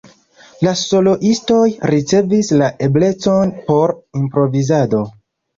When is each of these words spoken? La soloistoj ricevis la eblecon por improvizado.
La 0.67 0.71
soloistoj 0.79 1.59
ricevis 1.93 2.51
la 2.63 2.71
eblecon 2.87 3.55
por 3.71 3.95
improvizado. 4.23 5.05